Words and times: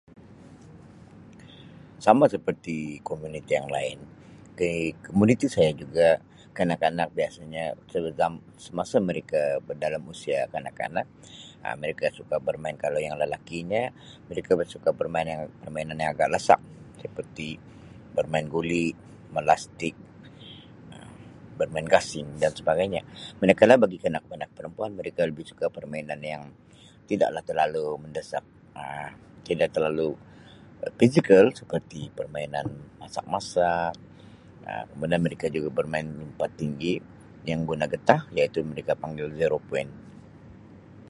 "Sama 2.05 2.25
seperti 2.35 2.77
komuniti 3.09 3.51
yang 3.57 3.69
lain 3.75 3.97
komuniti 5.05 5.45
saya 5.55 5.71
juga 5.81 6.07
kanak-kanak 6.57 7.09
biasanya 7.17 7.63
semasa 8.65 8.95
mereka 9.09 9.41
dalam 9.83 10.01
usia 10.13 10.39
kanak-kanak 10.53 11.05
Um 11.65 11.75
mereka 11.83 12.05
suka 12.19 12.35
bermain 12.47 12.77
kalau 12.83 12.99
yang 13.07 13.15
lelaki 13.21 13.59
nya 13.71 13.83
mereka 14.27 14.49
lebih 14.57 14.69
suka 14.75 14.89
bermain 14.99 15.27
yang 15.31 15.41
permainan 15.63 15.99
yang 16.03 16.09
agak 16.17 16.29
lasak 16.35 16.61
seperti 17.03 17.47
bermain 18.17 18.47
guli, 18.55 18.85
melastik 19.35 19.95
Um 20.93 21.11
bermain 21.59 21.85
gasing 21.93 22.27
dan 22.41 22.51
sebagainya 22.59 23.01
manakala 23.39 23.73
bagi 23.83 23.97
kanak-kanak 24.03 24.49
perempuan 24.55 24.91
mereka 24.99 25.21
lebih 25.29 25.45
suka 25.51 25.65
permainan 25.77 26.21
yang 26.33 26.43
tidak 27.09 27.29
lah 27.35 27.43
terlalu 27.49 27.85
mendesak 28.03 28.41
Um 28.79 29.13
tidak 29.47 29.69
terlalu 29.75 30.09
fizikal 31.01 31.45
seperti 31.59 31.99
permainan 32.17 32.65
masak-masak 33.01 33.93
Um 34.69 34.85
kemudian 34.91 35.21
mereka 35.25 35.45
juga 35.55 35.69
bermain 35.77 36.07
lompat 36.19 36.49
tinggi 36.61 36.93
yang 37.49 37.61
guna 37.69 37.85
getah 37.93 38.21
iaitu 38.37 38.59
mereka 38.71 38.93
panggil 39.01 39.27
""zero 39.39 39.59
point""." 39.69 39.91